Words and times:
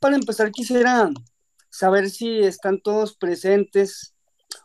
para 0.00 0.16
empezar 0.16 0.50
quisiera 0.50 1.10
saber 1.68 2.10
si 2.10 2.40
están 2.40 2.80
todos 2.80 3.14
presentes 3.14 4.14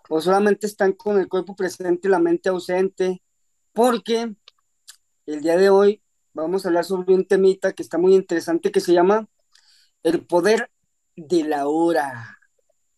o 0.10 0.22
solamente 0.22 0.66
están 0.66 0.94
con 0.94 1.20
el 1.20 1.28
cuerpo 1.28 1.56
presente 1.56 2.08
y 2.08 2.12
la 2.12 2.20
mente 2.20 2.50
ausente, 2.50 3.22
porque 3.74 4.34
el 5.26 5.42
día 5.42 5.58
de 5.58 5.70
hoy 5.70 6.02
vamos 6.34 6.66
a 6.66 6.70
hablar 6.70 6.86
sobre 6.86 7.14
un 7.14 7.28
temita 7.28 7.74
que 7.74 7.84
está 7.84 7.98
muy 7.98 8.16
interesante 8.16 8.72
que 8.72 8.80
se 8.80 8.94
llama 8.94 9.28
el 10.04 10.26
poder 10.26 10.72
de 11.16 11.44
la 11.44 11.68
hora, 11.68 12.40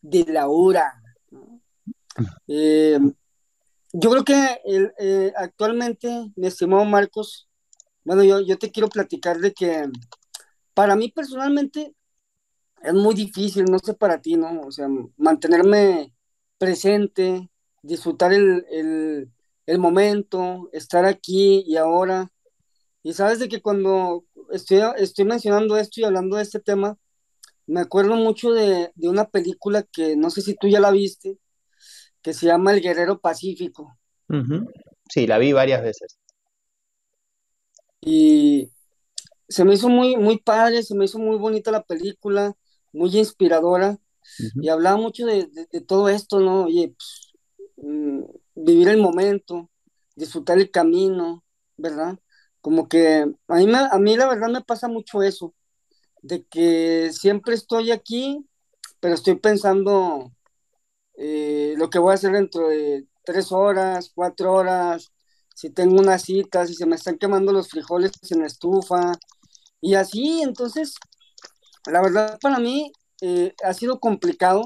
de 0.02 0.26
la 0.26 0.48
hora. 0.48 1.02
Eh, 2.48 3.00
yo 3.94 4.10
creo 4.12 4.24
que 4.24 4.62
eh, 5.00 5.34
actualmente, 5.36 6.32
mi 6.36 6.48
estimado 6.48 6.86
Marcos, 6.86 7.50
bueno, 8.04 8.24
yo, 8.24 8.42
yo 8.42 8.58
te 8.60 8.72
quiero 8.72 8.90
platicar 8.90 9.40
de 9.40 9.54
que 9.54 9.90
para 10.74 10.96
mí 10.96 11.12
personalmente 11.12 11.96
es 12.84 12.94
muy 12.94 13.16
difícil, 13.16 13.66
no 13.66 13.80
sé 13.80 13.94
para 13.94 14.22
ti, 14.22 14.36
¿no? 14.36 14.62
O 14.62 14.72
sea, 14.72 14.88
mantenerme 15.18 16.14
presente, 16.58 17.50
disfrutar 17.82 18.34
el, 18.34 19.32
momento, 19.80 20.70
estar 20.72 21.06
aquí 21.06 21.64
y 21.68 21.78
ahora. 21.78 22.32
Y 23.04 23.14
sabes 23.14 23.40
de 23.40 23.50
que 23.50 23.62
cuando 23.62 24.26
estoy, 24.52 24.82
estoy 24.98 25.26
mencionando 25.26 25.78
esto 25.78 26.02
y 26.02 26.04
hablando 26.04 26.38
de 26.38 26.44
este 26.44 26.60
tema, 26.60 26.98
me 27.66 27.82
acuerdo 27.82 28.16
mucho 28.16 28.52
de, 28.52 28.92
una 28.98 29.30
película 29.30 29.84
que 29.84 30.16
no 30.16 30.30
sé 30.30 30.42
si 30.42 30.56
tú 30.56 30.68
ya 30.68 30.80
la 30.80 30.92
viste, 30.92 31.38
que 32.22 32.34
se 32.34 32.46
llama 32.46 32.74
El 32.74 32.82
Guerrero 32.82 33.20
Pacífico. 33.20 33.98
Sí, 35.10 35.28
la 35.28 35.38
vi 35.38 35.54
varias 35.54 35.82
veces. 35.82 36.18
Y 38.02 38.72
se 39.48 39.64
me 39.64 39.74
hizo 39.74 39.90
muy, 39.90 40.16
muy 40.16 40.38
padre, 40.38 40.84
se 40.84 40.96
me 40.96 41.06
hizo 41.06 41.20
muy 41.20 41.38
bonita 41.38 41.72
la 41.72 41.84
película, 41.84 42.54
muy 42.92 43.18
inspiradora, 43.18 44.00
y 44.56 44.70
hablaba 44.70 44.98
mucho 44.98 45.26
de, 45.26 45.48
todo 45.88 46.10
esto, 46.10 46.40
¿no? 46.40 46.66
Oye, 46.66 46.96
pues, 46.98 47.34
mm, 47.78 48.24
vivir 48.56 48.90
el 48.90 49.02
momento, 49.02 49.70
disfrutar 50.16 50.58
el 50.58 50.72
camino, 50.72 51.44
¿verdad? 51.78 52.20
Como 52.62 52.88
que 52.90 53.26
a 53.48 53.56
mí, 53.56 53.72
a 53.74 53.98
mí 54.00 54.18
la 54.18 54.28
verdad 54.28 54.50
me 54.50 54.62
pasa 54.64 54.88
mucho 54.88 55.24
eso, 55.24 55.54
de 56.22 56.46
que 56.46 57.12
siempre 57.14 57.56
estoy 57.56 57.92
aquí, 57.92 58.46
pero 59.00 59.16
estoy 59.16 59.36
pensando 59.36 60.34
eh, 61.18 61.76
lo 61.78 61.90
que 61.90 62.00
voy 62.00 62.12
a 62.12 62.16
hacer 62.16 62.32
dentro 62.32 62.70
de 62.70 63.08
tres 63.24 63.52
horas, 63.52 64.12
cuatro 64.14 64.54
horas, 64.54 65.12
si 65.56 65.70
tengo 65.70 66.00
una 66.00 66.20
cita, 66.20 66.68
si 66.68 66.76
se 66.76 66.86
me 66.86 66.96
están 66.96 67.18
quemando 67.18 67.52
los 67.52 67.70
frijoles 67.70 68.12
en 68.30 68.42
la 68.42 68.48
estufa, 68.48 69.14
y 69.82 69.96
así, 69.96 70.42
entonces, 70.42 70.96
la 71.90 72.02
verdad 72.02 72.38
para 72.42 72.60
mí 72.60 72.92
eh, 73.22 73.54
ha 73.64 73.74
sido 73.74 74.00
complicado 74.00 74.64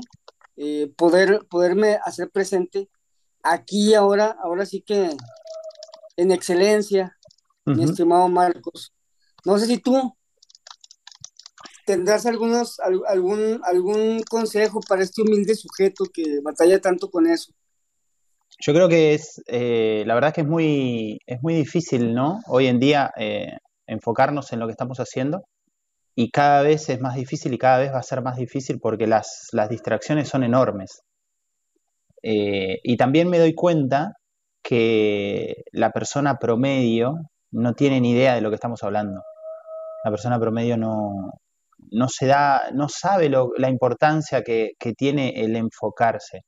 eh, 0.57 0.91
poder, 0.97 1.45
poderme 1.49 1.99
hacer 2.03 2.29
presente 2.29 2.89
aquí 3.43 3.93
ahora, 3.93 4.35
ahora 4.43 4.65
sí 4.65 4.81
que 4.81 5.09
en 6.17 6.31
excelencia, 6.31 7.17
mi 7.65 7.83
estimado 7.83 8.27
Marcos. 8.27 8.93
No 9.45 9.57
sé 9.57 9.65
si 9.65 9.77
tú 9.77 10.15
tendrás 11.85 12.25
algunos, 12.25 12.79
algún, 12.79 13.61
algún 13.63 14.21
consejo 14.23 14.81
para 14.81 15.03
este 15.03 15.21
humilde 15.21 15.55
sujeto 15.55 16.05
que 16.13 16.41
batalla 16.41 16.79
tanto 16.79 17.09
con 17.09 17.27
eso. 17.27 17.53
Yo 18.59 18.73
creo 18.73 18.89
que 18.89 19.13
es, 19.15 19.41
eh, 19.47 20.03
la 20.05 20.13
verdad 20.13 20.29
es 20.29 20.33
que 20.35 20.41
es 20.41 20.47
muy, 20.47 21.19
es 21.25 21.41
muy 21.41 21.55
difícil, 21.55 22.13
¿no? 22.13 22.41
Hoy 22.47 22.67
en 22.67 22.79
día 22.79 23.11
enfocarnos 23.87 24.53
en 24.53 24.59
lo 24.59 24.67
que 24.67 24.71
estamos 24.71 24.99
haciendo 24.99 25.45
y 26.15 26.31
cada 26.31 26.61
vez 26.61 26.89
es 26.89 26.99
más 26.99 27.15
difícil 27.15 27.53
y 27.53 27.57
cada 27.57 27.79
vez 27.79 27.93
va 27.93 27.99
a 27.99 28.03
ser 28.03 28.21
más 28.21 28.35
difícil 28.35 28.79
porque 28.79 29.07
las, 29.07 29.49
distracciones 29.69 30.29
son 30.29 30.43
enormes. 30.43 31.03
Eh, 32.23 32.79
y 32.83 32.97
también 32.97 33.29
me 33.29 33.39
doy 33.39 33.55
cuenta 33.55 34.13
que 34.61 35.63
la 35.71 35.91
persona 35.91 36.37
promedio 36.37 37.15
no 37.51 37.73
tiene 37.73 37.99
ni 38.01 38.11
idea 38.11 38.35
de 38.35 38.41
lo 38.41 38.49
que 38.49 38.55
estamos 38.55 38.83
hablando. 38.83 39.21
La 40.03 40.11
persona 40.11 40.39
promedio 40.39 40.77
no, 40.77 41.33
no 41.91 42.07
se 42.09 42.27
da, 42.27 42.69
no 42.73 42.89
sabe 42.89 43.29
la 43.29 43.69
importancia 43.69 44.43
que, 44.43 44.71
que, 44.79 44.93
tiene 44.93 45.33
el 45.35 45.55
enfocarse. 45.55 46.41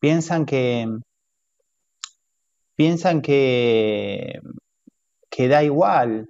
Piensan 0.00 0.44
que 0.46 0.86
piensan 2.76 3.22
que, 3.22 4.38
que 5.30 5.48
da 5.48 5.64
igual, 5.64 6.28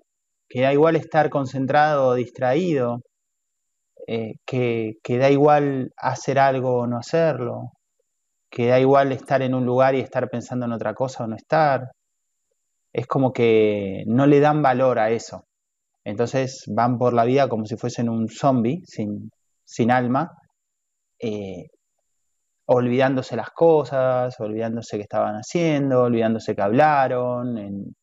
que 0.49 0.63
da 0.63 0.73
igual 0.73 0.97
estar 0.97 1.31
concentrado 1.31 2.09
o 2.09 2.15
distraído, 2.15 3.01
eh, 4.07 4.35
que, 4.45 4.99
da 5.19 5.31
igual 5.31 5.93
hacer 5.97 6.39
algo 6.39 6.79
o 6.83 6.87
no 6.87 6.99
hacerlo, 6.99 7.73
que 8.51 8.69
da 8.69 8.81
igual 8.81 9.13
estar 9.13 9.43
en 9.43 9.55
un 9.55 9.67
lugar 9.67 9.95
y 9.95 10.01
estar 10.01 10.29
pensando 10.31 10.67
en 10.67 10.73
otra 10.73 10.95
cosa 10.95 11.25
o 11.25 11.27
no 11.27 11.37
estar. 11.37 11.91
Es 12.93 13.07
como 13.07 13.33
que 13.33 14.05
no 14.07 14.27
le 14.27 14.41
dan 14.41 14.63
valor 14.63 14.99
a 14.99 15.11
eso. 15.11 15.45
Entonces 16.05 16.65
van 16.69 16.99
por 16.99 17.13
la 17.15 17.25
vida 17.25 17.49
como 17.49 17.67
si 17.67 17.77
fuesen 17.77 18.09
un 18.09 18.29
zombie 18.29 18.83
sin, 18.87 19.91
alma, 19.91 20.33
eh, 21.19 21.67
olvidándose 22.67 23.37
las 23.37 23.51
cosas, 23.51 24.39
olvidándose 24.41 24.97
que 24.97 25.03
estaban 25.03 25.35
haciendo, 25.37 26.03
olvidándose 26.05 26.55
que 26.55 26.63
hablaron, 26.63 27.95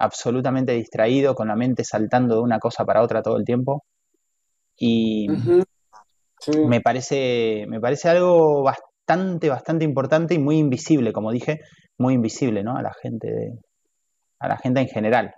absolutamente 0.00 0.72
distraído, 0.72 1.34
con 1.34 1.48
la 1.48 1.56
mente 1.56 1.84
saltando 1.84 2.36
de 2.36 2.40
una 2.40 2.58
cosa 2.58 2.84
para 2.84 3.02
otra 3.02 3.22
todo 3.22 3.36
el 3.36 3.44
tiempo. 3.44 3.84
Y 4.76 5.28
me, 6.66 6.80
parece, 6.80 7.66
me 7.68 7.80
parece 7.80 8.08
algo 8.08 8.62
bastante, 8.62 9.48
bastante 9.48 9.84
importante 9.84 10.34
y 10.34 10.38
muy 10.38 10.58
invisible, 10.58 11.12
como 11.12 11.30
dije, 11.30 11.60
muy 11.98 12.14
invisible, 12.14 12.62
¿no? 12.62 12.76
A 12.76 12.82
la 12.82 12.94
gente, 12.94 13.58
a 14.38 14.48
la 14.48 14.56
gente 14.56 14.80
en 14.80 14.88
general. 14.88 15.34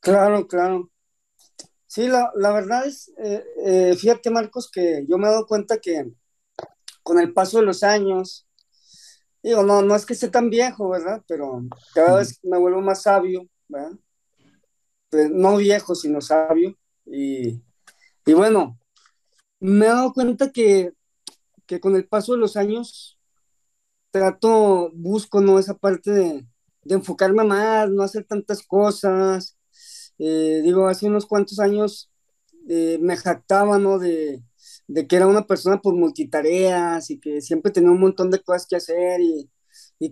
Claro, 0.00 0.46
claro. 0.46 0.90
Sí, 1.86 2.08
la, 2.08 2.30
verdad 2.52 2.86
es, 2.86 3.10
eh, 3.16 3.44
eh, 3.64 3.96
fíjate 3.96 4.28
Marcos, 4.28 4.70
que 4.70 5.06
yo 5.08 5.16
me 5.16 5.28
he 5.28 5.30
dado 5.30 5.46
cuenta 5.46 5.78
que 5.78 6.10
con 7.02 7.20
el 7.20 7.32
paso 7.32 7.60
de 7.60 7.66
los 7.66 7.82
años, 7.82 8.43
Digo, 9.44 9.62
no, 9.62 9.82
no 9.82 9.94
es 9.94 10.06
que 10.06 10.14
esté 10.14 10.28
tan 10.28 10.48
viejo, 10.48 10.88
¿verdad? 10.88 11.22
Pero 11.28 11.62
cada 11.94 12.16
vez 12.16 12.40
me 12.42 12.56
vuelvo 12.56 12.80
más 12.80 13.02
sabio, 13.02 13.46
¿verdad? 13.68 13.92
Pues, 15.10 15.30
no 15.30 15.58
viejo, 15.58 15.94
sino 15.94 16.22
sabio. 16.22 16.78
Y, 17.04 17.60
bueno, 18.24 18.78
me 19.60 19.84
he 19.84 19.88
dado 19.90 20.14
cuenta 20.14 20.50
que, 20.50 20.94
con 21.82 21.94
el 21.94 22.08
paso 22.08 22.32
de 22.32 22.38
los 22.38 22.56
años 22.56 23.18
trato, 24.10 24.90
busco, 24.94 25.42
¿no? 25.42 25.58
Esa 25.58 25.74
parte 25.74 26.10
de, 26.10 26.46
enfocarme 26.84 27.44
más, 27.44 27.90
no 27.90 28.02
hacer 28.02 28.24
tantas 28.24 28.62
cosas. 28.62 29.58
Eh, 30.18 30.62
digo, 30.64 30.88
hace 30.88 31.06
unos 31.06 31.26
cuantos 31.26 31.58
años 31.58 32.10
eh, 32.66 32.98
me 32.98 33.18
jactaba, 33.18 33.78
¿no? 33.78 33.98
De, 33.98 34.42
de 34.86 35.06
que 35.06 35.16
era 35.16 35.26
una 35.26 35.46
persona 35.46 35.80
por 35.80 35.94
multitareas 35.94 37.10
y 37.10 37.18
que 37.18 37.40
siempre 37.40 37.72
tenía 37.72 37.90
un 37.90 38.00
montón 38.00 38.30
de 38.30 38.42
cosas 38.42 38.66
que 38.66 38.76
hacer 38.76 39.20
y, 39.20 39.50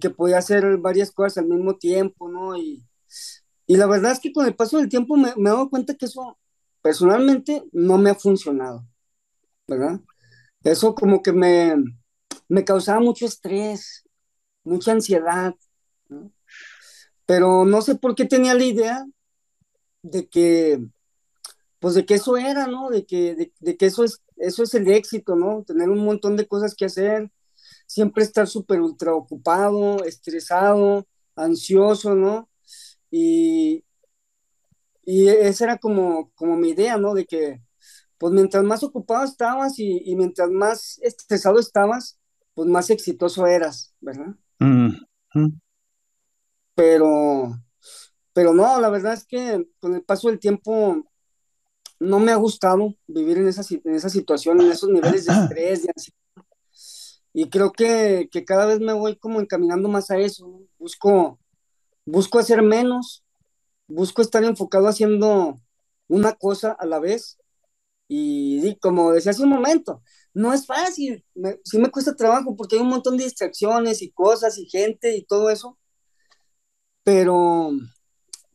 que 0.00 0.10
podía 0.10 0.38
hacer 0.38 0.78
varias 0.78 1.10
cosas 1.10 1.38
al 1.38 1.48
mismo 1.48 1.76
tiempo, 1.76 2.28
¿no? 2.28 2.56
Y, 2.56 2.82
la 3.66 3.86
verdad 3.86 4.12
es 4.12 4.20
que 4.20 4.32
con 4.32 4.46
el 4.46 4.54
paso 4.56 4.78
del 4.78 4.88
tiempo 4.88 5.16
me, 5.16 5.34
me 5.36 5.50
he 5.50 5.52
dado 5.52 5.70
cuenta 5.70 5.94
que 5.94 6.06
eso 6.06 6.38
personalmente 6.82 7.62
no 7.72 7.98
me 7.98 8.10
ha 8.10 8.14
funcionado, 8.14 8.86
¿verdad? 9.66 10.00
Eso 10.64 10.94
como 10.94 11.22
que 11.22 11.32
me, 11.32 11.74
me 12.48 12.64
causaba 12.64 13.00
mucho 13.00 13.26
estrés, 13.26 14.04
mucha 14.64 14.92
ansiedad, 14.92 15.54
¿no? 16.08 16.32
Pero 17.26 17.64
no 17.64 17.82
sé 17.82 17.94
por 17.96 18.14
qué 18.14 18.24
tenía 18.24 18.54
la 18.54 18.64
idea 18.64 19.04
de 20.02 20.28
que, 20.28 20.80
pues 21.78 21.94
de 21.94 22.06
que 22.06 22.14
eso 22.14 22.36
era, 22.36 22.66
¿no? 22.66 22.90
De 22.90 23.06
que, 23.06 23.52
de 23.60 23.76
que 23.76 23.86
eso 23.86 24.04
es 24.04 24.21
eso 24.36 24.62
es 24.62 24.74
el 24.74 24.88
éxito, 24.90 25.36
¿no? 25.36 25.62
Tener 25.64 25.88
un 25.88 26.04
montón 26.04 26.36
de 26.36 26.46
cosas 26.46 26.74
que 26.74 26.86
hacer, 26.86 27.30
siempre 27.86 28.24
estar 28.24 28.46
súper 28.48 28.80
ultra 28.80 29.14
ocupado, 29.14 30.04
estresado, 30.04 31.06
ansioso, 31.36 32.14
¿no? 32.14 32.48
Y, 33.10 33.84
y 35.04 35.28
esa 35.28 35.64
era 35.64 35.78
como, 35.78 36.30
como 36.34 36.56
mi 36.56 36.70
idea, 36.70 36.96
¿no? 36.96 37.14
De 37.14 37.26
que, 37.26 37.60
pues 38.18 38.32
mientras 38.32 38.64
más 38.64 38.82
ocupado 38.82 39.24
estabas 39.24 39.78
y, 39.78 40.14
mientras 40.16 40.50
más 40.50 40.98
estresado 41.02 41.58
estabas, 41.58 42.18
pues 42.54 42.68
más 42.68 42.90
exitoso 42.90 43.46
eras, 43.46 43.94
¿verdad? 44.00 44.36
Pero, 46.74 47.58
pero 48.32 48.54
no, 48.54 48.80
la 48.80 48.88
verdad 48.90 49.14
es 49.14 49.26
que 49.26 49.66
con 49.80 49.94
el 49.94 50.02
paso 50.02 50.28
del 50.28 50.38
tiempo 50.38 51.04
no 52.02 52.18
me 52.18 52.32
ha 52.32 52.36
gustado 52.36 52.94
vivir 53.06 53.38
en 53.38 53.48
esa, 53.48 53.62
en 53.70 53.94
esa 53.94 54.08
situación, 54.08 54.60
en 54.60 54.72
esos 54.72 54.90
niveles 54.90 55.24
de 55.26 55.32
estrés, 55.32 55.82
de 55.84 55.92
ansiedad. 55.94 56.18
Y 57.32 57.48
creo 57.48 57.72
que, 57.72 58.28
cada 58.44 58.66
vez 58.66 58.80
me 58.80 58.92
voy 58.92 59.16
como 59.16 59.40
encaminando 59.40 59.88
más 59.88 60.10
a 60.10 60.18
eso. 60.18 60.62
Busco, 60.78 61.38
busco 62.04 62.38
hacer 62.38 62.60
menos, 62.62 63.24
busco 63.86 64.20
estar 64.20 64.42
enfocado 64.44 64.88
haciendo 64.88 65.60
una 66.08 66.32
cosa 66.32 66.72
a 66.72 66.86
la 66.86 66.98
vez. 66.98 67.38
Y, 68.08 68.76
como 68.80 69.12
decía 69.12 69.30
hace 69.30 69.42
un 69.42 69.50
momento, 69.50 70.02
no 70.34 70.52
es 70.52 70.66
fácil, 70.66 71.24
sí 71.64 71.78
me 71.78 71.90
cuesta 71.90 72.14
trabajo 72.16 72.56
porque 72.56 72.76
hay 72.76 72.82
un 72.82 72.88
montón 72.88 73.16
de 73.16 73.24
distracciones 73.24 74.02
y 74.02 74.10
cosas 74.10 74.58
y 74.58 74.68
gente 74.68 75.16
y 75.16 75.24
todo 75.24 75.50
eso, 75.50 75.78
pero, 77.04 77.70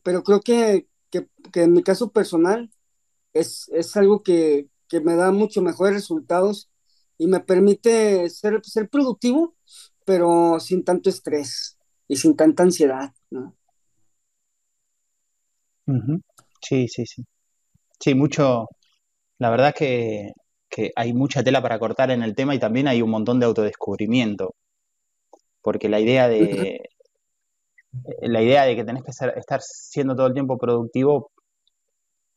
pero 0.02 0.22
creo 0.22 0.40
que, 0.40 0.86
en 1.54 1.72
mi 1.72 1.82
caso 1.82 2.12
personal 2.12 2.70
es, 3.32 3.68
es 3.72 3.96
algo 3.96 4.22
que, 4.22 4.68
que, 4.88 5.00
me 5.00 5.14
da 5.14 5.30
mucho 5.30 5.62
mejores 5.62 5.94
resultados 5.94 6.70
y 7.18 7.26
me 7.26 7.40
permite 7.40 8.28
ser, 8.30 8.60
ser 8.64 8.88
productivo, 8.88 9.54
pero 10.04 10.58
sin 10.60 10.84
tanto 10.84 11.10
estrés 11.10 11.78
y 12.06 12.16
sin 12.16 12.36
tanta 12.36 12.62
ansiedad, 12.62 13.12
¿no? 13.30 13.54
Sí, 16.60 16.88
sí, 16.88 17.06
sí. 17.06 17.24
Sí, 17.98 18.14
mucho. 18.14 18.68
La 19.38 19.50
verdad 19.50 19.74
que, 19.74 20.32
que 20.68 20.92
hay 20.96 21.12
mucha 21.12 21.42
tela 21.42 21.62
para 21.62 21.78
cortar 21.78 22.10
en 22.10 22.22
el 22.22 22.34
tema 22.34 22.54
y 22.54 22.58
también 22.58 22.88
hay 22.88 23.02
un 23.02 23.10
montón 23.10 23.40
de 23.40 23.46
autodescubrimiento. 23.46 24.54
Porque 25.62 25.88
la 25.88 26.00
idea 26.00 26.28
de. 26.28 26.80
La 28.20 28.42
idea 28.42 28.64
de 28.64 28.76
que 28.76 28.84
tenés 28.84 29.02
que 29.02 29.10
estar 29.10 29.60
siendo 29.62 30.14
todo 30.14 30.26
el 30.26 30.34
tiempo 30.34 30.58
productivo 30.58 31.30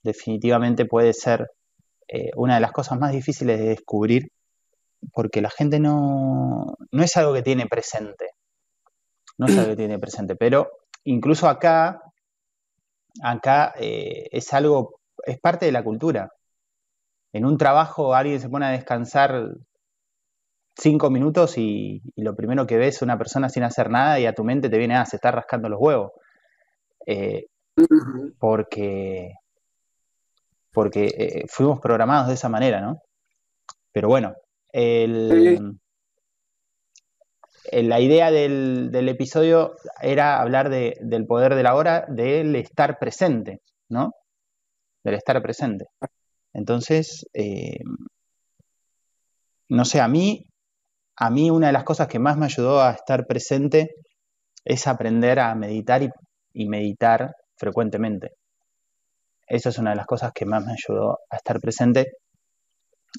definitivamente 0.03 0.86
puede 0.86 1.13
ser 1.13 1.51
eh, 2.07 2.31
una 2.36 2.56
de 2.56 2.62
las 2.62 2.71
cosas 2.71 3.00
más 3.00 3.12
difíciles 3.12 3.59
de 3.59 3.69
descubrir 3.69 4.31
porque 5.13 5.42
la 5.42 5.50
gente 5.50 5.80
no, 5.80 6.75
no 6.92 7.03
es 7.03 7.18
algo 7.18 7.33
que 7.33 7.42
tiene 7.42 7.65
presente. 7.65 8.31
No 9.38 9.48
es 9.48 9.57
algo 9.57 9.71
que 9.71 9.77
tiene 9.77 9.98
presente. 9.98 10.36
Pero 10.36 10.69
incluso 11.03 11.48
acá 11.50 12.01
acá 13.21 13.74
eh, 13.77 14.30
es 14.31 14.53
algo, 14.53 15.00
es 15.25 15.39
parte 15.39 15.65
de 15.65 15.71
la 15.71 15.83
cultura. 15.83 16.31
En 17.33 17.45
un 17.45 17.57
trabajo 17.57 18.13
alguien 18.13 18.39
se 18.39 18.50
pone 18.50 18.65
a 18.65 18.71
descansar 18.71 19.56
cinco 20.75 21.09
minutos 21.09 21.57
y, 21.57 22.01
lo 22.15 22.36
primero 22.36 22.65
que 22.65 22.77
ves 22.77 22.97
es 22.97 23.01
una 23.01 23.18
persona 23.18 23.50
sin 23.50 23.63
hacer 23.63 23.89
nada 23.89 24.19
y 24.19 24.25
a 24.25 24.33
tu 24.33 24.44
mente 24.44 24.69
te 24.69 24.77
viene, 24.77 24.95
ah, 24.95 25.06
se 25.06 25.18
está 25.18 25.31
rascando 25.31 25.69
los 25.69 25.80
huevos. 25.80 26.12
Eh, 27.06 27.47
porque 28.39 29.33
porque 30.71 31.06
eh, 31.18 31.45
fuimos 31.47 31.79
programados 31.79 32.27
de 32.27 32.35
esa 32.35 32.50
manera, 32.50 32.81
¿no? 32.81 33.01
Pero 33.91 34.07
bueno, 34.07 34.35
el, 34.71 35.77
la 37.71 38.00
idea 38.00 38.31
del, 38.31 39.07
episodio 39.09 39.75
era 40.01 40.41
hablar 40.41 40.69
del 40.69 41.25
poder 41.25 41.56
de 41.56 41.63
la 41.63 41.75
hora, 41.75 42.06
del 42.07 42.56
estar 42.56 42.97
presente, 43.00 43.62
¿no? 43.89 44.13
Del 45.03 45.15
estar 45.15 45.41
presente. 45.41 45.85
Entonces, 46.53 47.25
eh, 47.33 47.79
no 49.69 49.85
sé, 49.85 50.01
a 50.01 50.07
mí, 50.07 50.45
a 51.15 51.29
mí 51.29 51.50
una 51.50 51.68
de 51.68 51.73
las 51.73 51.83
cosas 51.83 52.07
que 52.07 52.19
más 52.19 52.38
me 52.38 52.45
ayudó 52.45 52.81
a 52.81 52.91
estar 52.91 53.25
presente 53.25 53.95
es 54.65 54.88
aprender 54.88 55.39
a 55.39 55.56
meditar 55.56 56.01
y, 56.53 56.68
meditar 56.68 57.35
frecuentemente. 57.56 58.33
Eso 59.51 59.68
es 59.68 59.77
una 59.77 59.89
de 59.89 59.98
las 59.98 60.06
cosas 60.06 60.31
que 60.33 60.45
más 60.45 60.65
me 60.65 60.71
ayudó 60.71 61.19
a 61.30 61.36
estar 61.36 61.59
presente. 61.59 62.13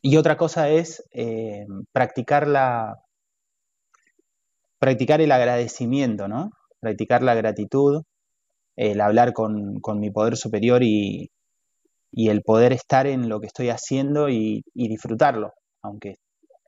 Y 0.01 0.17
otra 0.17 0.39
cosa 0.39 0.71
es 0.71 1.05
eh, 1.13 1.67
practicar 1.93 2.49
la, 2.49 2.97
practicar 4.79 5.21
el 5.21 5.31
agradecimiento, 5.31 6.29
¿no? 6.29 6.51
Practicar 6.81 7.23
la 7.23 7.35
gratitud, 7.35 8.03
el 8.77 9.03
hablar 9.03 9.35
con, 9.35 9.81
mi 10.01 10.11
poder 10.11 10.39
superior 10.39 10.83
y, 10.83 11.31
el 12.15 12.41
poder 12.41 12.73
estar 12.73 13.07
en 13.07 13.29
lo 13.29 13.39
que 13.39 13.49
estoy 13.49 13.69
haciendo 13.69 14.31
y, 14.31 14.65
disfrutarlo, 14.75 15.53
aunque 15.83 16.17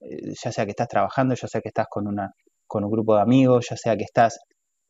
eh, 0.02 0.34
ya 0.43 0.52
sea 0.52 0.67
que 0.67 0.72
estás 0.72 0.88
trabajando, 0.88 1.34
ya 1.34 1.49
sea 1.49 1.62
que 1.62 1.69
estás 1.69 1.87
con, 1.88 2.06
una, 2.06 2.34
con 2.67 2.84
un 2.84 2.90
grupo 2.90 3.17
de 3.17 3.22
amigos, 3.22 3.69
ya 3.70 3.78
sea 3.78 3.96
que 3.96 4.05
estás 4.05 4.40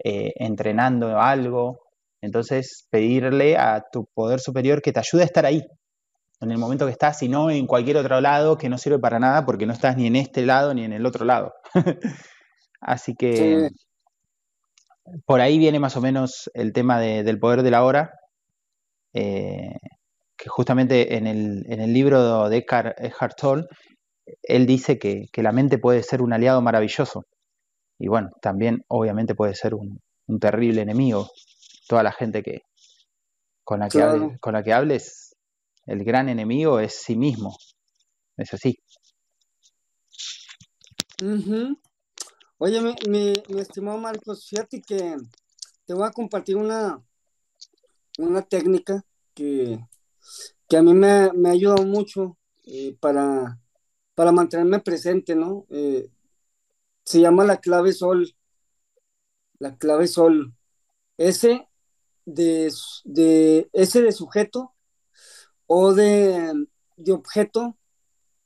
eh, 0.03 0.33
entrenando 0.35 1.17
algo. 1.21 1.84
Entonces, 2.25 2.87
pedirle 2.91 3.57
a 3.57 3.85
tu 3.93 4.07
poder 4.15 4.41
superior 4.41 4.83
que 4.83 4.93
te 4.93 5.01
ayude 5.01 5.23
a 5.23 5.27
estar 5.27 5.47
ahí, 5.47 5.63
en 6.41 6.51
el 6.51 6.59
momento 6.59 6.87
que 6.87 6.93
estás, 6.93 7.23
y 7.23 7.29
no 7.29 7.51
en 7.51 7.67
cualquier 7.67 7.97
otro 7.97 8.21
lado 8.21 8.59
que 8.59 8.69
no 8.69 8.79
sirve 8.79 8.99
para 8.99 9.19
nada 9.19 9.47
porque 9.47 9.67
no 9.67 9.73
estás 9.73 9.97
ni 9.97 10.07
en 10.07 10.17
este 10.17 10.45
lado 10.45 10.75
ni 10.75 10.85
en 10.85 10.93
el 10.93 11.07
otro 11.07 11.25
lado. 11.25 11.53
Así 12.81 13.15
que 13.15 13.71
por 15.27 15.41
ahí 15.41 15.59
viene 15.59 15.79
más 15.79 15.97
o 15.97 16.01
menos 16.01 16.51
el 16.55 16.73
tema 16.73 17.01
del 17.01 17.39
poder 17.39 17.63
de 17.63 17.71
la 17.71 17.85
hora, 17.85 18.13
eh, 19.13 19.79
que 20.37 20.49
justamente 20.49 21.17
en 21.17 21.27
el, 21.27 21.65
en 21.69 21.81
el 21.81 21.93
libro 21.93 22.49
de 22.49 22.59
Eckhart, 22.59 23.37
Tolle, 23.37 23.67
él 24.43 24.67
dice 24.67 24.99
que, 24.99 25.29
la 25.37 25.53
mente 25.53 25.79
puede 25.79 26.03
ser 26.03 26.23
un 26.23 26.33
aliado 26.33 26.61
maravilloso. 26.63 27.25
Y 27.99 28.09
bueno, 28.09 28.31
también 28.41 28.83
obviamente 28.89 29.35
puede 29.35 29.55
ser 29.55 29.75
un, 29.75 30.01
terrible 30.41 30.83
enemigo. 30.83 31.29
Toda 31.87 32.03
la 32.03 32.13
gente 32.13 32.43
que 32.43 32.63
con 33.65 33.81
la 33.81 33.89
que, 33.89 34.39
con 34.41 34.53
la 34.53 34.63
que 34.63 34.73
hables, 34.73 35.37
el 35.87 36.05
gran 36.05 36.29
enemigo 36.29 36.81
es 36.81 37.03
sí 37.03 37.17
mismo. 37.17 37.57
Es 38.37 38.53
así. 38.53 38.79
Oye, 42.59 42.81
mi, 43.09 43.33
estimado 43.59 43.99
Marcos, 43.99 44.47
fíjate 44.49 44.83
que 44.83 45.17
te 45.87 45.95
voy 45.95 46.07
a 46.07 46.13
compartir 46.13 46.57
una, 46.57 47.03
una 48.19 48.43
técnica 48.43 49.05
que, 49.33 49.79
a 50.77 50.83
mí 50.83 50.93
me, 50.93 51.09
ha 51.09 51.51
ayudado 51.51 51.85
mucho 51.85 52.37
eh, 52.65 52.97
para, 53.01 53.59
para 54.15 54.33
mantenerme 54.33 54.81
presente, 54.81 55.35
¿no? 55.35 55.67
Eh, 55.71 56.11
se 57.05 57.21
llama 57.21 57.45
la 57.45 57.59
clave 57.59 57.93
sol. 57.93 58.35
La 59.59 59.77
clave 59.77 60.09
sol. 60.09 60.53
S 61.17 61.69
de, 62.25 62.73
de, 63.05 63.69
S 63.73 64.01
de 64.01 64.13
sujeto 64.13 64.75
o 65.67 65.95
de, 65.95 66.67
de 66.97 67.13
objeto 67.13 67.77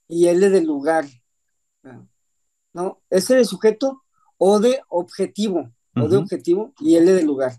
y 0.08 0.26
L 0.28 0.48
de 0.50 0.60
lugar. 0.62 1.06
¿no? 2.72 3.02
Ese 3.10 3.36
de 3.36 3.44
sujeto 3.44 4.02
o 4.36 4.60
de 4.60 4.80
objetivo, 4.88 5.72
o 5.96 6.08
de 6.08 6.16
objetivo 6.16 6.72
y 6.80 6.96
L 6.96 7.12
de 7.12 7.22
lugar. 7.22 7.52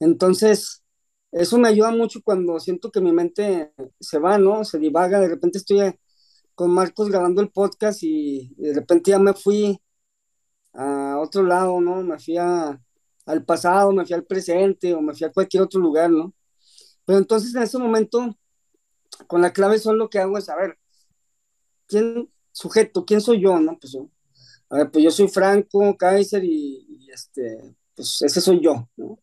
Entonces, 0.00 0.84
eso 1.32 1.58
me 1.58 1.68
ayuda 1.68 1.90
mucho 1.90 2.20
cuando 2.22 2.60
siento 2.60 2.90
que 2.90 3.00
mi 3.00 3.12
mente 3.12 3.72
se 4.00 4.18
va, 4.18 4.38
¿no? 4.38 4.64
Se 4.64 4.78
divaga, 4.78 5.20
de 5.20 5.28
repente 5.28 5.58
estoy 5.58 5.80
eh, 5.80 6.00
con 6.54 6.70
Marcos 6.70 7.08
grabando 7.08 7.42
el 7.42 7.50
podcast 7.50 8.02
y 8.02 8.54
de 8.56 8.74
repente 8.74 9.10
ya 9.10 9.18
me 9.18 9.34
fui 9.34 9.80
a 10.72 11.18
otro 11.20 11.42
lado, 11.42 11.80
¿no? 11.80 12.02
Me 12.02 12.18
fui 12.18 12.36
al 13.26 13.44
pasado, 13.44 13.92
me 13.92 14.04
fui 14.04 14.14
al 14.14 14.24
presente 14.24 14.94
o 14.94 15.00
me 15.00 15.14
fui 15.14 15.26
a 15.26 15.32
cualquier 15.32 15.62
otro 15.62 15.80
lugar, 15.80 16.10
¿no? 16.10 16.34
Pero 17.04 17.18
entonces 17.18 17.54
en 17.54 17.62
ese 17.62 17.78
momento, 17.78 18.36
con 19.26 19.42
la 19.42 19.52
clave 19.52 19.78
solo 19.78 19.98
lo 19.98 20.10
que 20.10 20.18
hago 20.18 20.38
es 20.38 20.44
saber 20.46 20.78
quién 21.86 22.30
sujeto, 22.52 23.04
quién 23.04 23.20
soy 23.20 23.40
yo, 23.40 23.58
¿no? 23.60 23.78
Pues 23.78 23.92
yo, 23.92 24.10
a 24.70 24.78
ver, 24.78 24.90
pues 24.90 25.04
yo 25.04 25.10
soy 25.10 25.28
Franco 25.28 25.96
Kaiser 25.96 26.44
y, 26.44 27.08
este, 27.12 27.76
pues 27.94 28.22
ese 28.22 28.40
soy 28.40 28.60
yo, 28.60 28.88
¿no? 28.96 29.18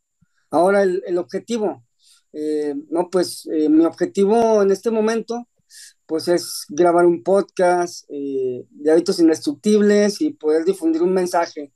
Ahora 0.49 0.83
el, 0.83 1.17
objetivo, 1.17 1.85
eh, 2.33 2.75
no, 2.89 3.09
pues 3.09 3.47
eh, 3.51 3.69
mi 3.69 3.85
objetivo 3.85 4.61
en 4.61 4.71
este 4.71 4.91
momento, 4.91 5.47
pues 6.05 6.27
es 6.27 6.65
grabar 6.69 7.05
un 7.05 7.23
podcast 7.23 8.05
eh, 8.09 8.65
de 8.69 8.91
hábitos 8.91 9.19
indestructibles 9.19 10.19
y 10.21 10.31
poder 10.31 10.65
difundir 10.65 11.01
un 11.01 11.13
mensaje 11.13 11.71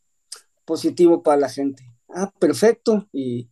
positivo 0.65 1.23
para 1.23 1.39
la 1.39 1.49
gente. 1.49 1.94
Ah, 2.17 2.31
perfecto. 2.39 3.09
Y 3.11 3.49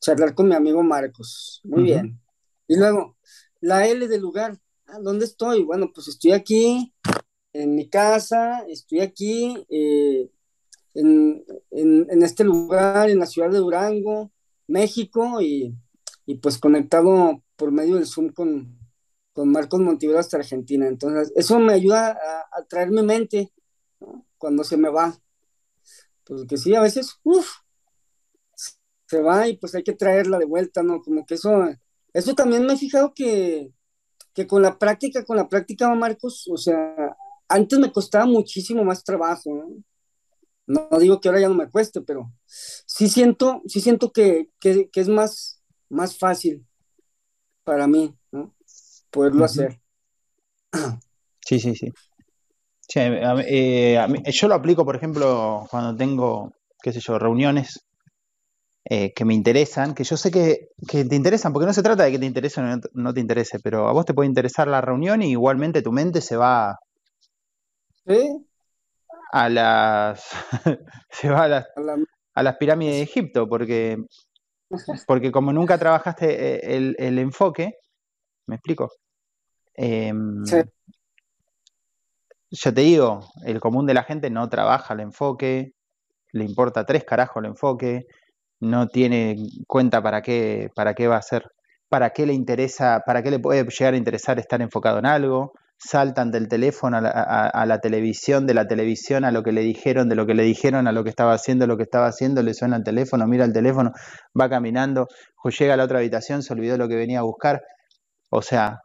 charlar 0.00 0.34
con 0.34 0.48
mi 0.48 0.54
amigo 0.54 0.82
Marcos. 0.82 1.60
Muy 1.64 1.82
bien. 1.82 2.18
Y 2.66 2.76
luego, 2.76 3.18
la 3.60 3.86
L 3.86 4.08
del 4.08 4.22
lugar. 4.22 4.58
Ah, 4.86 4.98
¿Dónde 5.00 5.26
estoy? 5.26 5.62
Bueno, 5.64 5.90
pues 5.94 6.08
estoy 6.08 6.32
aquí 6.32 6.94
en 7.52 7.74
mi 7.74 7.90
casa, 7.90 8.64
estoy 8.68 9.00
aquí 9.00 9.66
eh, 9.68 10.30
en, 10.94 11.44
este 12.22 12.42
lugar, 12.42 13.10
en 13.10 13.18
la 13.18 13.26
ciudad 13.26 13.50
de 13.50 13.58
Durango, 13.58 14.32
México, 14.66 15.42
y, 15.42 15.76
pues 16.40 16.58
conectado 16.58 17.42
por 17.56 17.70
medio 17.70 17.96
del 17.96 18.06
Zoom 18.06 18.30
con, 18.30 18.78
con 19.34 19.50
Marcos 19.50 19.80
Montivero 19.80 20.18
hasta 20.18 20.38
Argentina. 20.38 20.88
Entonces, 20.88 21.32
eso 21.36 21.58
me 21.58 21.74
ayuda 21.74 22.18
a, 22.50 22.64
traer 22.64 22.90
mi 22.90 23.02
mente 23.02 23.52
cuando 24.38 24.64
se 24.64 24.78
me 24.78 24.88
va. 24.88 25.18
Porque 26.24 26.56
sí, 26.56 26.74
a 26.74 26.80
veces, 26.80 27.20
uff, 27.22 27.65
se 29.06 29.22
va 29.22 29.48
y 29.48 29.56
pues 29.56 29.74
hay 29.74 29.82
que 29.82 29.94
traerla 29.94 30.38
de 30.38 30.44
vuelta, 30.44 30.82
¿no? 30.82 31.00
Como 31.00 31.24
que 31.24 31.34
eso, 31.34 31.68
eso 32.12 32.34
también 32.34 32.66
me 32.66 32.74
he 32.74 32.76
fijado 32.76 33.14
que, 33.14 33.72
que 34.34 34.46
con 34.46 34.62
la 34.62 34.78
práctica, 34.78 35.24
con 35.24 35.36
la 35.36 35.48
práctica, 35.48 35.92
Marcos, 35.94 36.48
o 36.50 36.56
sea, 36.56 37.16
antes 37.48 37.78
me 37.78 37.92
costaba 37.92 38.26
muchísimo 38.26 38.84
más 38.84 39.04
trabajo, 39.04 39.54
¿no? 39.54 39.82
No 40.68 40.98
digo 40.98 41.20
que 41.20 41.28
ahora 41.28 41.40
ya 41.40 41.48
no 41.48 41.54
me 41.54 41.70
cueste, 41.70 42.00
pero 42.00 42.32
sí 42.44 43.08
siento, 43.08 43.62
sí 43.66 43.80
siento 43.80 44.10
que, 44.10 44.50
es 44.60 45.08
más, 45.08 45.62
más 45.88 46.18
fácil 46.18 46.66
para 47.62 47.86
mí, 47.86 48.12
¿no? 48.32 48.54
poderlo 49.10 49.44
hacer. 49.44 49.80
Sí, 51.40 51.60
sí, 51.60 51.76
sí. 51.76 51.92
Eh, 52.96 53.96
yo 54.32 54.48
lo 54.48 54.54
aplico, 54.54 54.84
por 54.84 54.96
ejemplo, 54.96 55.66
cuando 55.70 55.96
tengo, 55.96 56.52
qué 56.82 56.92
sé 56.92 56.98
yo, 56.98 57.18
reuniones 57.18 57.85
eh, 58.88 59.12
que 59.14 59.24
me 59.24 59.34
interesan, 59.34 59.96
que 59.96 60.04
yo 60.04 60.16
sé 60.16 60.30
que, 60.30 60.68
te 60.86 61.16
interesan, 61.16 61.52
porque 61.52 61.66
no 61.66 61.72
se 61.72 61.82
trata 61.82 62.04
de 62.04 62.12
que 62.12 62.20
te 62.20 62.26
interese 62.26 62.60
o 62.60 62.80
no, 62.92 63.12
te 63.12 63.20
interese, 63.20 63.58
pero 63.58 63.88
a 63.88 63.92
vos 63.92 64.04
te 64.04 64.14
puede 64.14 64.28
interesar 64.28 64.68
la 64.68 64.80
reunión 64.80 65.22
y 65.22 65.30
igualmente 65.32 65.82
tu 65.82 65.90
mente 65.90 66.20
se 66.20 66.36
va 66.36 66.78
a 69.32 69.48
las 69.48 70.24
se 71.10 71.28
va 71.28 71.42
a 71.42 71.48
las, 71.48 71.66
a 72.34 72.42
las 72.44 72.56
pirámides 72.58 72.94
de 72.94 73.02
Egipto, 73.02 73.48
porque, 73.48 73.96
porque 75.08 75.32
como 75.32 75.52
nunca 75.52 75.78
trabajaste 75.78 76.54
eh, 76.54 76.94
el, 76.96 77.18
enfoque, 77.18 77.78
¿me 78.46 78.54
explico? 78.54 78.92
Em, 79.74 80.44
yo 82.50 82.72
te 82.72 82.80
digo, 82.82 83.32
el 83.44 83.58
común 83.58 83.84
de 83.84 83.94
la 83.94 84.04
gente 84.04 84.30
no 84.30 84.48
trabaja 84.48 84.94
el 84.94 85.00
enfoque, 85.00 85.72
le 86.30 86.44
importa 86.44 86.86
tres 86.86 87.02
carajos 87.02 87.42
el 87.42 87.50
enfoque, 87.50 88.06
no 88.60 88.88
tiene 88.88 89.36
cuenta 89.66 90.02
para 90.02 90.22
qué, 90.22 90.70
para 90.74 90.94
qué 90.94 91.08
va 91.08 91.16
a 91.16 91.22
ser, 91.22 91.44
para 91.88 92.10
qué 92.10 92.26
le 92.26 92.34
interesa, 92.34 93.02
para 93.06 93.22
qué 93.22 93.30
le 93.30 93.38
puede 93.38 93.64
llegar 93.64 93.94
a 93.94 93.96
interesar 93.96 94.38
estar 94.38 94.62
enfocado 94.62 94.98
en 94.98 95.06
algo, 95.06 95.52
saltan 95.78 96.30
del 96.30 96.48
teléfono 96.48 96.96
a 96.96 97.66
la, 97.66 97.80
televisión, 97.80 98.46
de 98.46 98.54
la 98.54 98.66
televisión 98.66 99.24
a 99.24 99.30
lo 99.30 99.42
que 99.42 99.52
le 99.52 99.60
dijeron, 99.60 100.08
de 100.08 100.14
lo 100.14 100.26
que 100.26 100.34
le 100.34 100.42
dijeron 100.42 100.88
a 100.88 100.92
lo 100.92 101.04
que 101.04 101.10
estaba 101.10 101.34
haciendo, 101.34 101.66
lo 101.66 101.76
que 101.76 101.82
estaba 101.82 102.06
haciendo, 102.06 102.42
le 102.42 102.54
suena 102.54 102.76
el 102.76 102.84
teléfono, 102.84 103.26
mira 103.26 103.44
el 103.44 103.52
teléfono, 103.52 103.92
va 104.38 104.48
caminando, 104.48 105.06
llega 105.58 105.74
a 105.74 105.76
la 105.76 105.84
otra 105.84 105.98
habitación, 105.98 106.42
se 106.42 106.52
olvidó 106.54 106.78
lo 106.78 106.88
que 106.88 106.96
venía 106.96 107.20
a 107.20 107.22
buscar. 107.22 107.62
O 108.30 108.42
sea, 108.42 108.80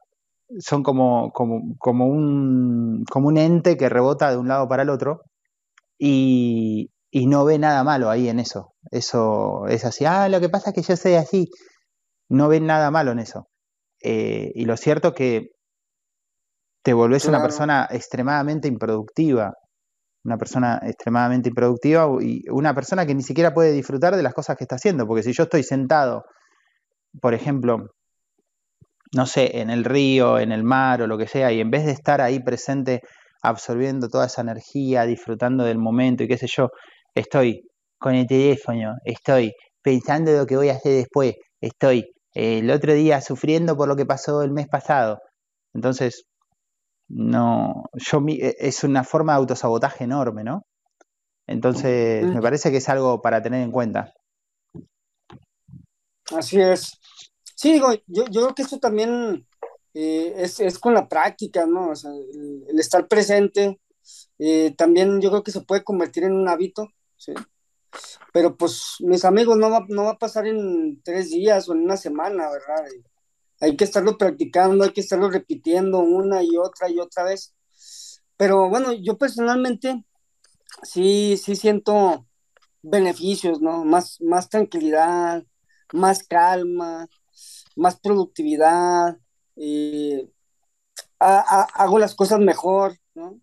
son 0.59 0.83
como, 0.83 1.31
como, 1.31 1.75
como, 1.79 2.07
un, 2.07 3.03
como 3.09 3.29
un 3.29 3.37
ente 3.37 3.77
que 3.77 3.89
rebota 3.89 4.29
de 4.29 4.37
un 4.37 4.47
lado 4.47 4.67
para 4.67 4.83
el 4.83 4.89
otro 4.89 5.21
y, 5.97 6.89
y 7.11 7.27
no 7.27 7.43
ve 7.43 7.59
nada 7.59 7.83
malo 7.83 8.09
ahí 8.09 8.29
en 8.29 8.39
eso. 8.39 8.73
Eso 8.89 9.67
es 9.67 9.83
así, 9.85 10.05
ah, 10.05 10.29
lo 10.29 10.39
que 10.39 10.49
pasa 10.49 10.69
es 10.69 10.75
que 10.75 10.81
yo 10.81 10.95
soy 10.95 11.15
así. 11.15 11.49
No 12.29 12.47
ven 12.47 12.65
nada 12.65 12.89
malo 12.89 13.11
en 13.11 13.19
eso. 13.19 13.47
Eh, 14.01 14.51
y 14.55 14.65
lo 14.65 14.77
cierto 14.77 15.09
es 15.09 15.13
que 15.13 15.47
te 16.83 16.93
volvés 16.93 17.25
una 17.25 17.41
persona 17.41 17.87
extremadamente 17.91 18.67
improductiva. 18.69 19.53
Una 20.23 20.37
persona 20.37 20.79
extremadamente 20.83 21.49
improductiva 21.49 22.07
y 22.21 22.47
una 22.49 22.73
persona 22.73 23.05
que 23.05 23.15
ni 23.15 23.23
siquiera 23.23 23.53
puede 23.53 23.71
disfrutar 23.73 24.15
de 24.15 24.23
las 24.23 24.33
cosas 24.33 24.55
que 24.55 24.63
está 24.63 24.75
haciendo. 24.75 25.05
Porque 25.05 25.23
si 25.23 25.33
yo 25.33 25.43
estoy 25.43 25.63
sentado, 25.63 26.23
por 27.19 27.33
ejemplo, 27.33 27.89
no 29.13 29.25
sé, 29.25 29.59
en 29.59 29.69
el 29.69 29.83
río, 29.83 30.39
en 30.39 30.51
el 30.51 30.63
mar 30.63 31.01
o 31.01 31.07
lo 31.07 31.17
que 31.17 31.27
sea, 31.27 31.51
y 31.51 31.59
en 31.59 31.69
vez 31.71 31.85
de 31.85 31.91
estar 31.91 32.21
ahí 32.21 32.39
presente 32.39 33.01
absorbiendo 33.41 34.07
toda 34.07 34.27
esa 34.27 34.41
energía, 34.41 35.05
disfrutando 35.05 35.63
del 35.65 35.79
momento 35.79 36.23
y 36.23 36.27
qué 36.27 36.37
sé 36.37 36.47
yo, 36.47 36.69
estoy 37.15 37.67
con 37.97 38.15
el 38.15 38.27
teléfono, 38.27 38.95
estoy 39.05 39.53
pensando 39.81 40.31
lo 40.31 40.45
que 40.45 40.57
voy 40.57 40.69
a 40.69 40.73
hacer 40.73 40.93
después, 40.93 41.35
estoy 41.59 42.11
eh, 42.33 42.59
el 42.59 42.71
otro 42.71 42.93
día 42.93 43.21
sufriendo 43.21 43.75
por 43.75 43.87
lo 43.87 43.95
que 43.95 44.05
pasó 44.05 44.41
el 44.43 44.51
mes 44.51 44.67
pasado. 44.67 45.21
Entonces, 45.73 46.25
no, 47.07 47.85
yo 47.93 48.23
e, 48.27 48.55
es 48.59 48.83
una 48.83 49.03
forma 49.03 49.33
de 49.33 49.39
autosabotaje 49.39 50.05
enorme, 50.05 50.43
¿no? 50.43 50.65
Entonces, 51.47 52.25
me 52.25 52.41
parece 52.41 52.71
que 52.71 52.77
es 52.77 52.87
algo 52.87 53.21
para 53.21 53.41
tener 53.41 53.61
en 53.61 53.71
cuenta. 53.71 54.13
Así 56.33 56.61
es. 56.61 56.97
Sí, 57.55 57.73
digo, 57.73 57.93
yo, 58.07 58.25
yo 58.25 58.41
creo 58.41 58.55
que 58.55 58.61
esto 58.61 58.79
también 58.79 59.45
eh, 59.93 60.33
es, 60.37 60.79
con 60.79 60.93
la 60.93 61.07
práctica, 61.07 61.65
¿no? 61.65 61.89
O 61.89 61.95
sea, 61.95 62.11
el, 62.11 62.79
estar 62.79 63.07
presente, 63.07 63.79
eh, 64.39 64.73
también 64.77 65.19
yo 65.21 65.29
creo 65.29 65.43
que 65.43 65.51
se 65.51 65.61
puede 65.61 65.83
convertir 65.83 66.23
en 66.23 66.33
un 66.33 66.47
hábito, 66.47 66.87
¿sí? 67.21 67.33
Pero 68.33 68.55
pues, 68.57 68.95
mis 68.99 69.25
amigos, 69.25 69.57
no 69.57 69.69
va, 69.69 69.85
no 69.89 70.05
va 70.05 70.11
a 70.11 70.17
pasar 70.17 70.47
en 70.47 71.01
tres 71.03 71.29
días 71.29 71.69
o 71.69 71.73
en 71.73 71.81
una 71.81 71.97
semana, 71.97 72.49
¿verdad? 72.49 72.87
Hay 73.59 73.75
que 73.77 73.83
estarlo 73.83 74.17
practicando, 74.17 74.83
hay 74.83 74.91
que 74.91 75.01
estarlo 75.01 75.29
repitiendo 75.29 75.99
una 75.99 76.41
y 76.41 76.57
otra 76.57 76.89
y 76.89 76.99
otra 76.99 77.23
vez. 77.23 77.53
Pero 78.37 78.69
bueno, 78.69 78.91
yo 78.93 79.17
personalmente 79.17 80.03
sí, 80.83 81.37
sí 81.37 81.55
siento 81.55 82.25
beneficios, 82.81 83.61
¿no? 83.61 83.85
Más, 83.85 84.19
más 84.21 84.49
tranquilidad, 84.49 85.43
más 85.93 86.23
calma, 86.23 87.07
más 87.75 87.99
productividad, 87.99 89.17
eh, 89.57 90.27
hago 91.19 91.99
las 91.99 92.15
cosas 92.15 92.39
mejor, 92.39 92.97
¿no? 93.13 93.39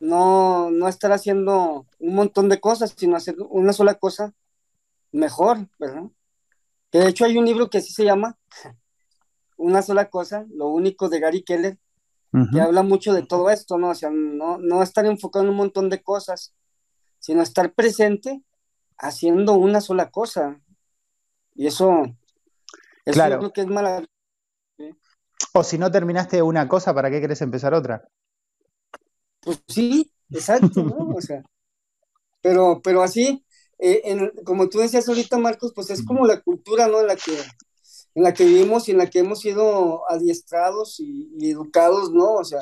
¿No? 0.00 0.70
No 0.70 0.88
estar 0.88 1.12
haciendo 1.12 1.86
un 1.98 2.14
montón 2.14 2.48
de 2.48 2.58
cosas, 2.58 2.94
sino 2.96 3.16
hacer 3.16 3.36
una 3.38 3.72
sola 3.72 3.94
cosa 3.94 4.34
mejor, 5.12 5.68
¿verdad? 5.78 6.04
Que 6.90 6.98
de 6.98 7.08
hecho 7.08 7.24
hay 7.24 7.38
un 7.38 7.44
libro 7.44 7.70
que 7.70 7.78
así 7.78 7.92
se 7.92 8.04
llama 8.04 8.36
Una 9.56 9.82
sola 9.82 10.08
cosa, 10.08 10.46
lo 10.48 10.68
único 10.68 11.10
de 11.10 11.20
Gary 11.20 11.42
Keller, 11.42 11.78
que 12.50 12.60
habla 12.60 12.82
mucho 12.82 13.12
de 13.12 13.26
todo 13.26 13.50
esto, 13.50 13.76
¿no? 13.76 13.90
O 13.90 13.94
sea, 13.94 14.08
no, 14.10 14.56
no 14.56 14.82
estar 14.82 15.04
enfocado 15.04 15.44
en 15.44 15.50
un 15.50 15.56
montón 15.56 15.90
de 15.90 16.02
cosas, 16.02 16.54
sino 17.18 17.42
estar 17.42 17.74
presente 17.74 18.42
haciendo 18.96 19.52
una 19.52 19.82
sola 19.82 20.10
cosa. 20.10 20.58
Y 21.54 21.66
eso, 21.66 22.04
eso 23.04 23.12
claro. 23.12 23.38
creo 23.38 23.52
que 23.52 23.60
es 23.60 23.66
maravilloso. 23.66 24.08
O 25.52 25.62
si 25.62 25.76
no 25.76 25.90
terminaste 25.90 26.40
una 26.40 26.66
cosa, 26.66 26.94
¿para 26.94 27.10
qué 27.10 27.20
querés 27.20 27.42
empezar 27.42 27.74
otra? 27.74 28.08
Pues 29.40 29.62
sí, 29.68 30.12
exacto, 30.30 30.82
¿no? 30.82 31.14
O 31.16 31.20
sea, 31.20 31.42
pero, 32.42 32.80
pero 32.82 33.02
así, 33.02 33.44
eh, 33.78 34.30
como 34.44 34.68
tú 34.68 34.78
decías 34.78 35.08
ahorita, 35.08 35.38
Marcos, 35.38 35.72
pues 35.74 35.90
es 35.90 36.04
como 36.04 36.26
la 36.26 36.40
cultura, 36.40 36.86
¿no? 36.88 37.00
En 37.00 37.06
la 37.06 37.16
que, 37.16 37.32
en 38.14 38.22
la 38.22 38.34
que 38.34 38.44
vivimos 38.44 38.88
y 38.88 38.92
en 38.92 38.98
la 38.98 39.08
que 39.08 39.20
hemos 39.20 39.40
sido 39.40 40.02
adiestrados 40.10 41.00
y, 41.00 41.30
y 41.38 41.50
educados, 41.50 42.10
¿no? 42.12 42.34
O 42.34 42.44
sea, 42.44 42.60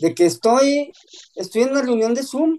de 0.00 0.14
que 0.14 0.26
estoy, 0.26 0.92
estoy 1.34 1.62
en 1.62 1.70
una 1.70 1.82
reunión 1.82 2.14
de 2.14 2.22
Zoom, 2.22 2.58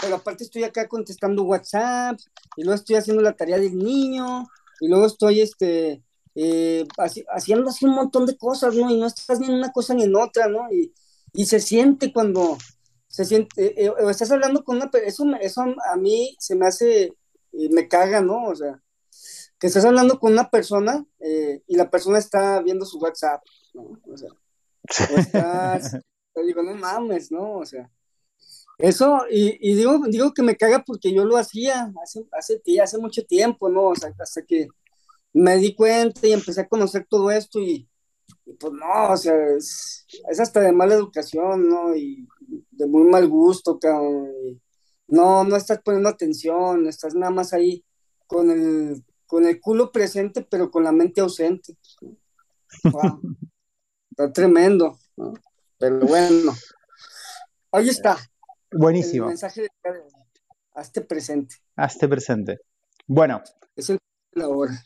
pero 0.00 0.16
aparte 0.16 0.44
estoy 0.44 0.64
acá 0.64 0.88
contestando 0.88 1.44
WhatsApp, 1.44 2.18
y 2.56 2.62
luego 2.62 2.76
estoy 2.76 2.96
haciendo 2.96 3.22
la 3.22 3.34
tarea 3.34 3.58
del 3.58 3.76
niño, 3.76 4.46
y 4.80 4.88
luego 4.88 5.06
estoy, 5.06 5.40
este, 5.40 6.02
eh, 6.34 6.86
haciendo 7.28 7.70
así 7.70 7.84
un 7.84 7.94
montón 7.94 8.26
de 8.26 8.36
cosas, 8.36 8.74
¿no? 8.74 8.90
Y 8.90 8.98
no 8.98 9.06
estás 9.06 9.40
ni 9.40 9.46
en 9.46 9.54
una 9.54 9.72
cosa 9.72 9.94
ni 9.94 10.04
en 10.04 10.16
otra, 10.16 10.48
¿no? 10.48 10.68
Y, 10.72 10.92
se 11.44 11.60
siente 11.60 12.12
cuando 12.12 12.58
se 13.10 13.24
siente, 13.24 13.66
eh, 13.66 13.86
eh, 13.88 14.10
estás 14.10 14.30
hablando 14.30 14.62
con 14.64 14.76
una 14.76 14.90
persona, 14.90 15.36
eso, 15.38 15.64
eso 15.64 15.74
a 15.92 15.96
mí 15.96 16.36
se 16.38 16.54
me 16.54 16.66
hace, 16.66 17.12
me 17.52 17.88
caga, 17.88 18.20
¿no? 18.20 18.44
O 18.44 18.54
sea, 18.54 18.80
que 19.58 19.66
estás 19.66 19.84
hablando 19.84 20.20
con 20.20 20.32
una 20.32 20.48
persona 20.48 21.04
y 21.66 21.76
la 21.76 21.90
persona 21.90 22.18
está 22.18 22.62
viendo 22.62 22.86
su 22.86 22.98
WhatsApp, 22.98 23.42
¿no? 23.74 24.00
O 24.10 24.16
sea, 24.16 24.30
o 24.30 25.18
estás, 25.18 25.98
digo, 26.46 26.62
no 26.62 26.74
mames, 26.76 27.32
¿no? 27.32 27.56
O 27.58 27.66
sea, 27.66 27.90
eso, 28.78 29.24
y, 29.28 29.74
digo, 29.74 30.00
digo 30.08 30.32
que 30.32 30.42
me 30.42 30.56
caga 30.56 30.84
porque 30.86 31.12
yo 31.12 31.24
lo 31.24 31.36
hacía 31.36 31.92
hace, 32.02 32.24
hace, 32.32 32.62
hace 32.80 32.98
mucho 32.98 33.24
tiempo, 33.24 33.68
¿no? 33.68 33.88
O 33.88 33.96
sea, 33.96 34.14
hasta 34.18 34.42
que 34.42 34.68
me 35.32 35.56
di 35.56 35.74
cuenta 35.74 36.26
y 36.26 36.32
empecé 36.32 36.62
a 36.62 36.68
conocer 36.68 37.06
todo 37.08 37.30
esto 37.30 37.58
y, 37.60 37.88
pues 38.58 38.72
no, 38.72 39.12
o 39.12 39.16
sea, 39.16 39.34
es, 39.56 40.06
hasta 40.38 40.60
de 40.60 40.72
mala 40.72 40.94
educación, 40.94 41.68
¿no? 41.68 41.94
Y 41.94 42.26
de 42.80 42.86
muy 42.86 43.04
mal 43.04 43.28
gusto, 43.28 43.78
cabrón. 43.78 44.60
no, 45.08 45.44
no 45.44 45.56
estás 45.56 45.80
poniendo 45.82 46.08
atención, 46.08 46.86
estás 46.86 47.14
nada 47.14 47.30
más 47.30 47.52
ahí 47.52 47.84
con 48.26 48.50
el, 48.50 49.04
con 49.26 49.44
el 49.44 49.60
culo 49.60 49.92
presente, 49.92 50.46
pero 50.48 50.70
con 50.70 50.84
la 50.84 50.92
mente 50.92 51.20
ausente. 51.20 51.76
Está 54.10 54.32
tremendo, 54.32 54.98
¿no? 55.16 55.34
Pero 55.78 56.00
bueno, 56.00 56.52
ahí 57.72 57.88
está. 57.88 58.16
Buenísimo. 58.72 59.24
El 59.24 59.30
mensaje 59.30 59.62
de 59.62 59.70
hazte 60.74 61.02
presente. 61.02 61.56
Hazte 61.76 62.08
presente. 62.08 62.60
Bueno. 63.06 63.42
Es 63.76 63.90
el 63.90 63.98
la 64.32 64.48
hora. 64.48 64.82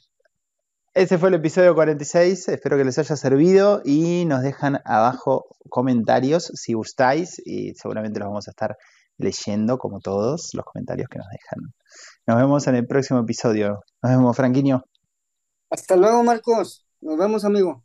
Ese 0.94 1.18
fue 1.18 1.28
el 1.30 1.34
episodio 1.34 1.74
46, 1.74 2.50
espero 2.50 2.76
que 2.76 2.84
les 2.84 2.96
haya 3.00 3.16
servido 3.16 3.82
y 3.84 4.26
nos 4.26 4.42
dejan 4.42 4.80
abajo 4.84 5.46
comentarios 5.68 6.52
si 6.54 6.74
gustáis 6.74 7.42
y 7.44 7.74
seguramente 7.74 8.20
los 8.20 8.28
vamos 8.28 8.46
a 8.46 8.52
estar 8.52 8.76
leyendo 9.18 9.76
como 9.76 9.98
todos 9.98 10.50
los 10.52 10.64
comentarios 10.64 11.08
que 11.08 11.18
nos 11.18 11.26
dejan. 11.28 11.74
Nos 12.28 12.36
vemos 12.36 12.68
en 12.68 12.76
el 12.76 12.86
próximo 12.86 13.18
episodio. 13.18 13.80
Nos 14.04 14.12
vemos, 14.12 14.36
Franquiño. 14.36 14.84
Hasta 15.68 15.96
luego, 15.96 16.22
Marcos. 16.22 16.86
Nos 17.00 17.18
vemos, 17.18 17.44
amigo. 17.44 17.83